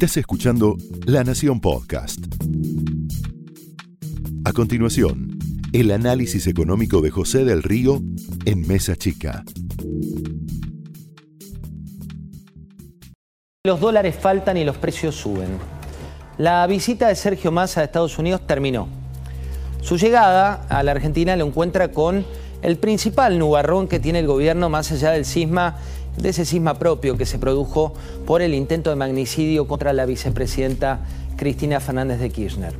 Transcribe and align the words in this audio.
Estás 0.00 0.18
escuchando 0.18 0.76
La 1.06 1.24
Nación 1.24 1.60
Podcast. 1.60 2.20
A 4.44 4.52
continuación, 4.52 5.36
el 5.72 5.90
análisis 5.90 6.46
económico 6.46 7.00
de 7.00 7.10
José 7.10 7.44
del 7.44 7.64
Río 7.64 8.00
en 8.44 8.60
Mesa 8.68 8.94
Chica. 8.94 9.42
Los 13.64 13.80
dólares 13.80 14.14
faltan 14.14 14.56
y 14.56 14.62
los 14.62 14.76
precios 14.76 15.16
suben. 15.16 15.48
La 16.36 16.64
visita 16.68 17.08
de 17.08 17.16
Sergio 17.16 17.50
Massa 17.50 17.80
a 17.80 17.84
Estados 17.84 18.20
Unidos 18.20 18.46
terminó. 18.46 18.86
Su 19.82 19.96
llegada 19.96 20.64
a 20.68 20.84
la 20.84 20.92
Argentina 20.92 21.34
lo 21.34 21.44
encuentra 21.44 21.90
con 21.90 22.24
el 22.62 22.78
principal 22.78 23.36
nubarrón 23.36 23.88
que 23.88 23.98
tiene 23.98 24.20
el 24.20 24.28
gobierno 24.28 24.68
más 24.68 24.92
allá 24.92 25.10
del 25.10 25.24
cisma, 25.24 25.76
de 26.20 26.30
ese 26.30 26.44
cisma 26.44 26.74
propio 26.74 27.16
que 27.16 27.26
se 27.26 27.38
produjo 27.38 27.94
por 28.26 28.42
el 28.42 28.54
intento 28.54 28.90
de 28.90 28.96
magnicidio 28.96 29.66
contra 29.66 29.92
la 29.92 30.06
vicepresidenta 30.06 31.00
Cristina 31.36 31.80
Fernández 31.80 32.18
de 32.20 32.30
Kirchner. 32.30 32.74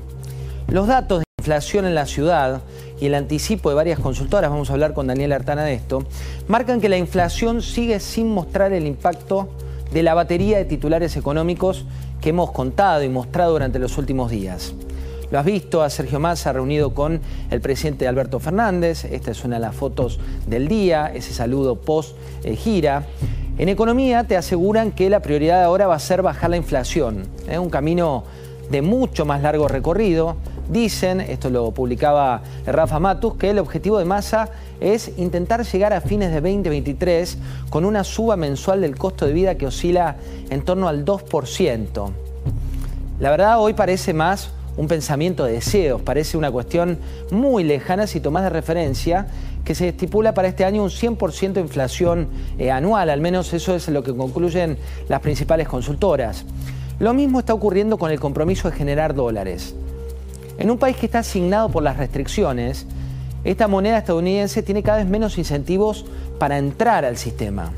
Los 0.69 0.87
datos 0.87 1.21
de 1.21 1.25
inflación 1.39 1.87
en 1.87 1.95
la 1.95 2.07
ciudad 2.07 2.63
y 3.01 3.07
el 3.07 3.15
anticipo 3.15 3.69
de 3.71 3.77
varias 3.77 3.99
consultoras, 3.99 4.51
vamos 4.51 4.71
a 4.71 4.73
hablar 4.73 4.93
con 4.93 5.07
Daniel 5.07 5.33
Artana 5.33 5.65
de 5.65 5.75
esto, 5.75 6.05
marcan 6.49 6.81
que 6.81 6.89
la 6.89 6.99
inflación 6.99 7.63
sigue 7.63 8.01
sin 8.01 8.29
mostrar 8.33 8.73
el 8.73 8.87
impacto 8.87 9.49
de 9.93 10.03
la 10.03 10.15
batería 10.15 10.59
de 10.59 10.65
titulares 10.65 11.17
económicos 11.17 11.85
que 12.21 12.31
hemos 12.31 12.51
contado 12.51 13.03
y 13.03 13.09
mostrado 13.09 13.53
durante 13.53 13.79
los 13.79 13.97
últimos 13.97 14.31
días. 14.31 14.75
Lo 15.31 15.39
has 15.39 15.45
visto 15.45 15.83
a 15.83 15.91
Sergio 15.91 16.19
Massa 16.19 16.55
reunido 16.55 16.95
con 16.95 17.21
el 17.51 17.61
presidente 17.61 18.09
Alberto 18.09 18.41
Fernández. 18.41 19.05
Esta 19.05 19.31
es 19.31 19.45
una 19.45 19.57
de 19.57 19.61
las 19.61 19.75
fotos 19.75 20.19
del 20.47 20.69
día, 20.69 21.13
ese 21.15 21.35
saludo 21.35 21.77
post 21.77 22.17
eh, 22.45 22.57
gira. 22.57 23.05
En 23.59 23.69
economía 23.69 24.25
te 24.25 24.39
aseguran 24.39 24.91
que 24.93 25.11
la 25.11 25.21
prioridad 25.21 25.63
ahora 25.65 25.87
va 25.87 25.97
a 25.97 25.99
ser 25.99 26.23
bajar 26.23 26.49
la 26.49 26.57
inflación. 26.57 27.27
Es 27.47 27.55
¿eh? 27.55 27.59
un 27.59 27.69
camino 27.69 28.25
de 28.71 28.81
mucho 28.81 29.27
más 29.27 29.43
largo 29.43 29.69
recorrido. 29.69 30.37
Dicen, 30.71 31.21
esto 31.21 31.51
lo 31.51 31.73
publicaba 31.73 32.41
Rafa 32.67 32.99
Matus, 32.99 33.35
que 33.35 33.51
el 33.51 33.59
objetivo 33.59 33.99
de 33.99 34.07
Massa 34.07 34.49
es 34.81 35.13
intentar 35.19 35.63
llegar 35.65 35.93
a 35.93 36.01
fines 36.01 36.31
de 36.31 36.41
2023 36.41 37.39
con 37.69 37.85
una 37.85 38.03
suba 38.03 38.37
mensual 38.37 38.81
del 38.81 38.97
costo 38.97 39.27
de 39.27 39.35
vida 39.35 39.57
que 39.57 39.67
oscila 39.67 40.17
en 40.49 40.63
torno 40.63 40.89
al 40.89 41.05
2%. 41.05 42.11
La 43.21 43.31
verdad 43.31 43.61
hoy 43.61 43.75
parece 43.75 44.15
más 44.15 44.53
un 44.79 44.87
pensamiento 44.87 45.45
de 45.45 45.55
deseos, 45.55 46.01
parece 46.01 46.39
una 46.39 46.51
cuestión 46.51 46.99
muy 47.33 47.65
lejana 47.65 48.07
si 48.07 48.21
tomás 48.21 48.45
de 48.45 48.51
referencia 48.51 49.27
que 49.65 49.75
se 49.75 49.89
estipula 49.89 50.33
para 50.33 50.49
este 50.49 50.65
año 50.65 50.85
un 50.85 50.89
100% 50.89 51.53
de 51.53 51.61
inflación 51.61 52.29
eh, 52.59 52.71
anual, 52.71 53.11
al 53.11 53.21
menos 53.21 53.53
eso 53.53 53.75
es 53.75 53.89
lo 53.89 54.05
que 54.05 54.15
concluyen 54.15 54.79
las 55.09 55.21
principales 55.21 55.69
consultoras. 55.69 56.45
Lo 57.01 57.13
mismo 57.13 57.41
está 57.41 57.55
ocurriendo 57.55 57.99
con 57.99 58.13
el 58.13 58.21
compromiso 58.21 58.71
de 58.71 58.77
generar 58.77 59.15
dólares. 59.15 59.75
En 60.59 60.71
un 60.71 60.79
país 60.79 60.97
que 60.97 61.07
está 61.07 61.19
asignado 61.19 61.69
por 61.69 61.83
las 61.83 61.97
restricciones, 61.97 62.87
esta 63.43 63.67
moneda 63.67 63.99
estadounidense 63.99 64.63
tiene 64.63 64.85
cada 64.85 64.99
vez 64.99 65.07
menos 65.07 65.39
incentivos 65.39 66.07
para 66.39 66.57
entrar 66.57 67.05
al 67.05 67.17
sistema. 67.17 67.73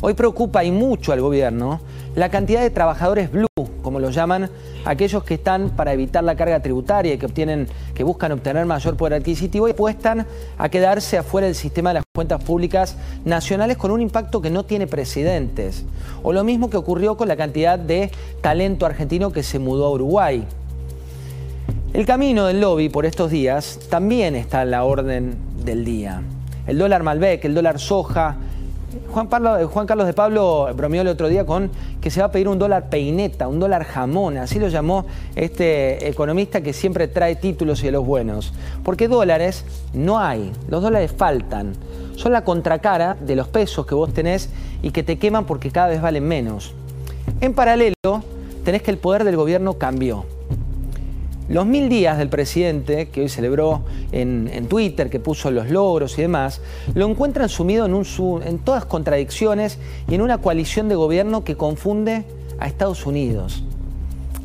Hoy 0.00 0.14
preocupa 0.14 0.64
y 0.64 0.70
mucho 0.70 1.12
al 1.12 1.20
gobierno 1.20 1.80
la 2.14 2.30
cantidad 2.30 2.62
de 2.62 2.70
trabajadores 2.70 3.30
blue, 3.30 3.46
como 3.90 3.98
lo 3.98 4.10
llaman, 4.10 4.48
aquellos 4.84 5.24
que 5.24 5.34
están 5.34 5.70
para 5.70 5.92
evitar 5.92 6.22
la 6.22 6.36
carga 6.36 6.60
tributaria 6.60 7.14
y 7.14 7.18
que 7.18 7.26
obtienen, 7.26 7.66
que 7.92 8.04
buscan 8.04 8.30
obtener 8.30 8.64
mayor 8.64 8.96
poder 8.96 9.14
adquisitivo 9.14 9.66
y 9.66 9.72
apuestan 9.72 10.28
a 10.58 10.68
quedarse 10.68 11.18
afuera 11.18 11.48
del 11.48 11.56
sistema 11.56 11.90
de 11.90 11.94
las 11.94 12.04
cuentas 12.14 12.40
públicas 12.44 12.94
nacionales 13.24 13.76
con 13.76 13.90
un 13.90 14.00
impacto 14.00 14.40
que 14.40 14.48
no 14.48 14.62
tiene 14.62 14.86
precedentes. 14.86 15.84
O 16.22 16.32
lo 16.32 16.44
mismo 16.44 16.70
que 16.70 16.76
ocurrió 16.76 17.16
con 17.16 17.26
la 17.26 17.34
cantidad 17.34 17.80
de 17.80 18.12
talento 18.40 18.86
argentino 18.86 19.32
que 19.32 19.42
se 19.42 19.58
mudó 19.58 19.86
a 19.86 19.90
Uruguay. 19.90 20.46
El 21.92 22.06
camino 22.06 22.46
del 22.46 22.60
lobby 22.60 22.90
por 22.90 23.06
estos 23.06 23.32
días 23.32 23.80
también 23.90 24.36
está 24.36 24.62
en 24.62 24.70
la 24.70 24.84
orden 24.84 25.34
del 25.64 25.84
día. 25.84 26.22
El 26.68 26.78
dólar 26.78 27.02
Malbec, 27.02 27.44
el 27.44 27.56
dólar 27.56 27.80
soja, 27.80 28.36
Juan, 29.12 29.28
Carlos 29.86 30.06
de 30.06 30.12
Pablo 30.12 30.68
bromeó 30.74 31.02
el 31.02 31.08
otro 31.08 31.28
día 31.28 31.44
con 31.44 31.70
que 32.00 32.10
se 32.10 32.20
va 32.20 32.26
a 32.26 32.30
pedir 32.32 32.48
un 32.48 32.58
dólar 32.58 32.88
peineta, 32.88 33.48
un 33.48 33.60
dólar 33.60 33.84
jamón, 33.84 34.38
así 34.38 34.58
lo 34.58 34.68
llamó 34.68 35.06
este 35.34 36.08
economista 36.08 36.60
que 36.60 36.72
siempre 36.72 37.08
trae 37.08 37.36
títulos 37.36 37.82
y 37.82 37.86
de 37.86 37.92
los 37.92 38.04
buenos. 38.04 38.52
Porque 38.84 39.08
dólares 39.08 39.64
no 39.92 40.18
hay, 40.18 40.52
los 40.68 40.82
dólares 40.82 41.12
faltan. 41.16 41.72
Son 42.16 42.32
la 42.32 42.44
contracara 42.44 43.16
de 43.20 43.36
los 43.36 43.48
pesos 43.48 43.86
que 43.86 43.94
vos 43.94 44.12
tenés 44.12 44.50
y 44.82 44.90
que 44.90 45.02
te 45.02 45.18
queman 45.18 45.44
porque 45.44 45.70
cada 45.70 45.88
vez 45.88 46.00
valen 46.00 46.26
menos. 46.26 46.74
En 47.40 47.54
paralelo, 47.54 47.94
tenés 48.64 48.82
que 48.82 48.90
el 48.90 48.98
poder 48.98 49.24
del 49.24 49.36
gobierno 49.36 49.74
cambió. 49.74 50.24
Los 51.50 51.66
mil 51.66 51.88
días 51.88 52.16
del 52.16 52.28
presidente, 52.28 53.08
que 53.08 53.22
hoy 53.22 53.28
celebró 53.28 53.82
en, 54.12 54.68
Twitter, 54.68 55.10
que 55.10 55.18
puso 55.18 55.50
los 55.50 55.68
logros 55.68 56.16
y 56.16 56.22
demás, 56.22 56.60
lo 56.94 57.08
encuentran 57.08 57.48
sumido 57.48 57.86
en, 57.86 58.58
todas 58.60 58.84
contradicciones 58.84 59.78
y 60.08 60.14
en 60.14 60.22
una 60.22 60.38
coalición 60.38 60.88
de 60.88 60.94
gobierno 60.94 61.42
que 61.42 61.56
confunde 61.56 62.24
a 62.60 62.68
Estados 62.68 63.04
Unidos. 63.04 63.64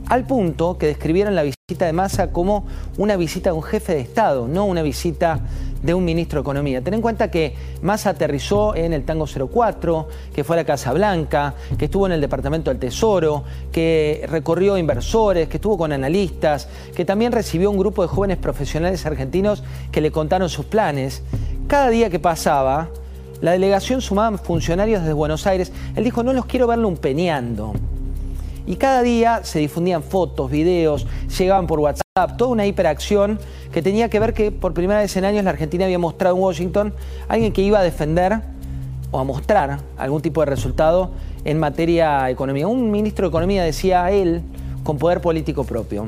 Al 0.08 0.28
punto 0.28 0.78
que 0.78 0.86
describieron 0.86 1.36
la 1.36 1.42
visita 1.42 1.88
de 1.88 1.94
Massa 1.94 2.32
como 2.32 2.66
una 2.98 3.18
visita 3.18 3.50
de 3.50 3.56
un 3.56 3.64
jefe 3.64 3.96
de 3.96 4.02
Estado, 4.02 4.48
no 4.48 4.66
una 4.66 4.84
visita 4.84 5.40
de 5.82 5.96
un 5.96 6.06
ministro 6.06 6.40
de 6.40 6.42
Economía. 6.42 6.82
Ten 6.82 6.94
en 6.94 7.02
cuenta 7.02 7.32
que 7.32 7.56
Massa 7.82 8.12
aterrizó 8.12 8.76
en 8.76 8.94
el 8.94 9.04
Tango 9.04 9.26
04, 9.26 10.08
que 10.34 10.44
fue 10.44 10.56
a 10.56 10.58
la 10.58 10.64
Casa 10.64 10.94
Blanca, 10.94 11.56
que 11.78 11.86
estuvo 11.86 12.06
en 12.06 12.12
el 12.12 12.22
Departamento 12.22 12.70
del 12.70 12.80
Tesoro, 12.80 13.44
que 13.72 14.26
recorrió 14.30 14.78
inversores, 14.78 15.48
que 15.48 15.58
estuvo 15.58 15.76
con 15.76 15.92
analistas, 15.92 16.68
que 16.96 17.04
también 17.04 17.32
recibió 17.32 17.72
un 17.72 17.78
grupo 17.78 18.04
de 18.04 18.08
jóvenes 18.08 18.38
profesionales 18.38 19.08
argentinos 19.08 19.64
que 19.92 20.02
le 20.02 20.12
contaron 20.12 20.50
sus 20.50 20.66
planes. 20.66 21.24
Cada 21.68 21.90
día 21.90 22.12
que 22.12 22.20
pasaba, 22.20 22.90
la 23.42 23.52
delegación 23.52 24.02
sumaba 24.02 24.38
funcionarios 24.38 25.02
desde 25.02 25.14
Buenos 25.14 25.48
Aires. 25.48 25.72
Él 25.96 26.04
dijo, 26.04 26.22
no 26.22 26.32
los 26.32 26.46
quiero 26.46 26.68
verlo 26.68 26.88
umpeñando. 26.88 27.74
Y 28.68 28.78
cada 28.78 29.02
día 29.04 29.42
se 29.44 29.60
difundían 29.60 30.02
fotos, 30.02 30.50
videos, 30.50 31.06
llegaban 31.38 31.68
por 31.68 31.80
WhatsApp, 31.80 32.38
toda 32.38 32.52
una 32.52 32.66
hiperacción 32.66 33.40
que 33.72 33.82
tenía 33.82 34.10
que 34.10 34.20
ver 34.20 34.34
que 34.34 34.52
por 34.52 34.74
primera 34.74 35.02
vez 35.02 35.16
en 35.18 35.26
años 35.26 35.44
la 35.44 35.52
Argentina 35.52 35.86
había 35.86 36.00
mostrado 36.00 36.36
en 36.36 36.42
Washington 36.42 36.94
alguien 37.28 37.54
que 37.54 37.62
iba 37.62 37.80
a 37.80 37.84
defender 37.84 38.42
o 39.12 39.20
a 39.20 39.24
mostrar 39.24 39.80
algún 39.98 40.22
tipo 40.22 40.42
de 40.42 40.46
resultado 40.48 41.12
en 41.44 41.60
materia 41.60 42.24
de 42.24 42.32
economía. 42.32 42.68
Un 42.68 42.90
ministro 42.90 43.28
de 43.28 43.30
Economía 43.30 43.64
decía 43.64 44.10
él 44.12 44.42
con 44.84 44.98
poder 44.98 45.22
político 45.22 45.64
propio. 45.64 46.08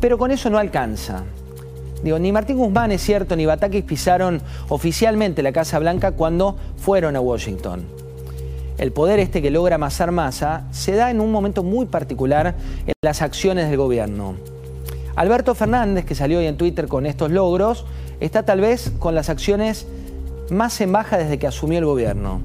Pero 0.00 0.18
con 0.18 0.30
eso 0.30 0.50
no 0.50 0.58
alcanza. 0.58 1.24
Digo, 2.02 2.18
ni 2.18 2.30
Martín 2.30 2.58
Guzmán 2.58 2.92
es 2.92 3.02
cierto, 3.02 3.36
ni 3.36 3.46
Batakis 3.46 3.84
pisaron 3.84 4.42
oficialmente 4.68 5.42
la 5.42 5.52
Casa 5.52 5.78
Blanca 5.78 6.12
cuando 6.12 6.56
fueron 6.76 7.16
a 7.16 7.20
Washington 7.20 8.03
el 8.78 8.92
poder 8.92 9.18
este 9.20 9.40
que 9.40 9.50
logra 9.50 9.76
amasar 9.76 10.10
masa 10.10 10.66
se 10.72 10.92
da 10.92 11.10
en 11.10 11.20
un 11.20 11.30
momento 11.30 11.62
muy 11.62 11.86
particular 11.86 12.54
en 12.86 12.92
las 13.02 13.22
acciones 13.22 13.68
del 13.68 13.76
gobierno. 13.76 14.34
Alberto 15.16 15.54
Fernández, 15.54 16.04
que 16.04 16.14
salió 16.14 16.38
hoy 16.38 16.46
en 16.46 16.56
Twitter 16.56 16.88
con 16.88 17.06
estos 17.06 17.30
logros, 17.30 17.86
está 18.20 18.44
tal 18.44 18.60
vez 18.60 18.90
con 18.98 19.14
las 19.14 19.28
acciones 19.28 19.86
más 20.50 20.80
en 20.80 20.92
baja 20.92 21.18
desde 21.18 21.38
que 21.38 21.46
asumió 21.46 21.78
el 21.78 21.84
gobierno. 21.84 22.40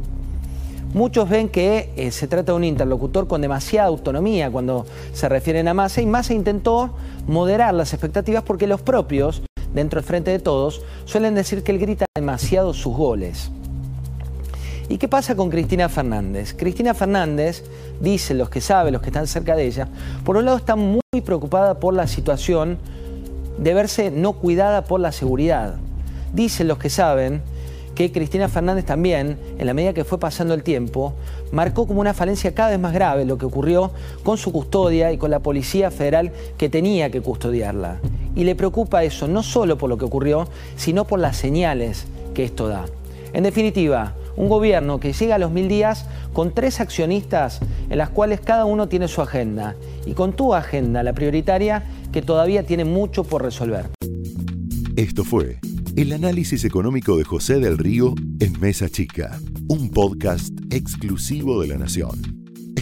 Muchos 0.94 1.30
ven 1.30 1.50
que 1.50 1.92
eh, 1.96 2.12
se 2.12 2.28
trata 2.28 2.52
de 2.52 2.58
un 2.58 2.64
interlocutor 2.64 3.28
con 3.28 3.42
demasiada 3.42 3.88
autonomía 3.88 4.50
cuando 4.50 4.86
se 5.14 5.30
refieren 5.30 5.68
a 5.68 5.74
Massa 5.74 6.02
y 6.02 6.08
Massa 6.08 6.34
intentó 6.34 6.96
moderar 7.28 7.74
las 7.74 7.94
expectativas 7.94 8.44
porque 8.44 8.66
los 8.66 8.82
propios, 8.82 9.44
dentro 9.74 10.00
del 10.00 10.08
frente 10.08 10.32
de 10.32 10.40
todos, 10.40 10.82
suelen 11.06 11.36
decir 11.36 11.64
que 11.64 11.72
él 11.72 11.80
grita 11.80 12.06
demasiado 12.16 12.74
sus 12.74 12.96
goles. 12.96 13.52
¿Y 14.90 14.98
qué 14.98 15.08
pasa 15.08 15.36
con 15.36 15.52
Cristina 15.52 15.88
Fernández? 15.88 16.56
Cristina 16.58 16.96
Fernández, 16.96 17.64
dicen 18.02 18.40
los 18.40 18.50
que 18.50 18.60
saben, 18.60 18.92
los 18.92 19.04
que 19.04 19.10
están 19.10 19.28
cerca 19.28 19.56
de 19.56 19.68
ella, 19.68 19.88
por 20.26 20.36
un 20.36 20.46
lado 20.46 20.58
está 20.58 20.76
muy 20.76 21.02
preocupada 21.24 21.80
por 21.80 21.94
la 21.94 22.08
situación 22.08 22.80
de 23.60 23.76
verse 23.76 24.10
no 24.10 24.34
cuidada 24.34 24.86
por 24.86 25.00
la 25.00 25.12
seguridad. 25.12 25.76
Dicen 26.34 26.68
los 26.68 26.80
que 26.80 26.90
saben 26.90 27.44
que 27.94 28.12
Cristina 28.12 28.50
Fernández 28.50 28.86
también, 28.86 29.38
en 29.60 29.68
la 29.68 29.76
medida 29.76 29.94
que 29.94 30.06
fue 30.06 30.20
pasando 30.20 30.56
el 30.56 30.64
tiempo, 30.64 31.14
marcó 31.52 31.86
como 31.86 32.02
una 32.02 32.16
falencia 32.16 32.56
cada 32.56 32.72
vez 32.72 32.80
más 32.80 32.94
grave 32.94 33.26
lo 33.26 33.38
que 33.38 33.46
ocurrió 33.46 33.92
con 34.24 34.40
su 34.40 34.52
custodia 34.52 35.12
y 35.12 35.20
con 35.20 35.30
la 35.30 35.40
Policía 35.40 35.92
Federal 35.92 36.32
que 36.58 36.68
tenía 36.68 37.12
que 37.12 37.22
custodiarla. 37.22 37.98
Y 38.36 38.44
le 38.44 38.56
preocupa 38.56 39.04
eso 39.04 39.28
no 39.28 39.44
solo 39.44 39.78
por 39.78 39.90
lo 39.90 40.00
que 40.00 40.06
ocurrió, 40.06 40.48
sino 40.78 41.06
por 41.06 41.20
las 41.20 41.38
señales 41.38 42.06
que 42.34 42.44
esto 42.44 42.68
da. 42.68 42.86
En 43.34 43.44
definitiva, 43.44 44.14
un 44.36 44.50
gobierno 44.50 45.00
que 45.00 45.14
llega 45.14 45.36
a 45.36 45.40
los 45.40 45.52
mil 45.52 45.68
días 45.68 46.06
con 46.34 46.54
tres 46.54 46.80
accionistas 46.80 47.60
en 47.90 47.98
las 47.98 48.10
cuales 48.10 48.40
cada 48.42 48.66
uno 48.66 48.88
tiene 48.88 49.08
su 49.08 49.22
agenda 49.22 49.76
y 50.06 50.14
con 50.14 50.34
tu 50.34 50.54
agenda, 50.54 51.04
la 51.04 51.14
prioritaria, 51.14 51.84
que 52.12 52.22
todavía 52.22 52.64
tiene 52.64 52.86
mucho 52.86 53.24
por 53.24 53.44
resolver. 53.44 53.88
Esto 54.96 55.24
fue 55.24 55.60
el 55.96 56.14
análisis 56.14 56.64
económico 56.64 57.18
de 57.18 57.24
José 57.24 57.60
del 57.60 57.78
Río 57.78 58.14
en 58.40 58.60
Mesa 58.60 58.90
Chica, 58.90 59.38
un 59.68 59.90
podcast 59.90 60.54
exclusivo 60.72 61.62
de 61.62 61.68
la 61.68 61.78
Nación. 61.78 62.39